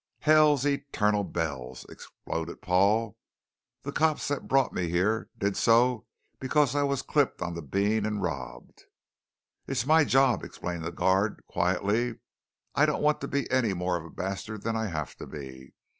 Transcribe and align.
"Hell's 0.21 0.65
Eternal 0.65 1.23
Bells!" 1.23 1.85
exploded 1.87 2.59
Paul. 2.63 3.17
"The 3.83 3.91
cops 3.91 4.29
that 4.29 4.47
brought 4.47 4.73
me 4.73 4.89
here 4.89 5.29
did 5.37 5.55
so 5.55 6.07
because 6.39 6.73
I 6.75 6.81
was 6.81 7.03
clipped 7.03 7.39
on 7.39 7.53
the 7.53 7.61
bean 7.61 8.03
and 8.07 8.19
robbed." 8.19 8.85
"It's 9.67 9.85
my 9.85 10.03
job," 10.03 10.43
explained 10.43 10.85
the 10.85 10.91
guard 10.91 11.43
quietly. 11.45 12.15
"I 12.73 12.87
don't 12.87 13.03
want 13.03 13.21
to 13.21 13.27
be 13.27 13.47
any 13.51 13.75
more 13.75 13.95
of 13.95 14.03
a 14.05 14.09
bastard 14.09 14.63
than 14.63 14.75
I 14.75 14.87
have 14.87 15.15
to 15.17 15.27
be. 15.27 15.75